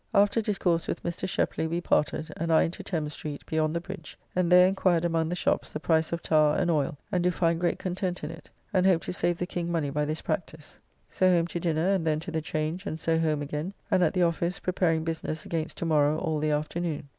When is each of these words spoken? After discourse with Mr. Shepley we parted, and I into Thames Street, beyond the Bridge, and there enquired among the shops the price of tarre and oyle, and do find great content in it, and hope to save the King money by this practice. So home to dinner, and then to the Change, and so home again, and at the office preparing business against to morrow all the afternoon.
After 0.15 0.41
discourse 0.41 0.87
with 0.87 1.03
Mr. 1.03 1.29
Shepley 1.29 1.67
we 1.67 1.79
parted, 1.79 2.33
and 2.35 2.51
I 2.51 2.63
into 2.63 2.81
Thames 2.81 3.13
Street, 3.13 3.45
beyond 3.45 3.75
the 3.75 3.79
Bridge, 3.81 4.17
and 4.35 4.51
there 4.51 4.67
enquired 4.67 5.05
among 5.05 5.29
the 5.29 5.35
shops 5.35 5.71
the 5.73 5.79
price 5.79 6.11
of 6.11 6.23
tarre 6.23 6.57
and 6.57 6.71
oyle, 6.71 6.97
and 7.11 7.23
do 7.23 7.29
find 7.29 7.59
great 7.59 7.77
content 7.77 8.23
in 8.23 8.31
it, 8.31 8.49
and 8.73 8.87
hope 8.87 9.03
to 9.03 9.13
save 9.13 9.37
the 9.37 9.45
King 9.45 9.71
money 9.71 9.91
by 9.91 10.05
this 10.05 10.23
practice. 10.23 10.79
So 11.07 11.29
home 11.29 11.45
to 11.45 11.59
dinner, 11.59 11.87
and 11.89 12.07
then 12.07 12.19
to 12.21 12.31
the 12.31 12.41
Change, 12.41 12.87
and 12.87 12.99
so 12.99 13.19
home 13.19 13.43
again, 13.43 13.75
and 13.91 14.01
at 14.01 14.13
the 14.15 14.23
office 14.23 14.57
preparing 14.59 15.03
business 15.03 15.45
against 15.45 15.77
to 15.77 15.85
morrow 15.85 16.17
all 16.17 16.39
the 16.39 16.49
afternoon. 16.49 17.07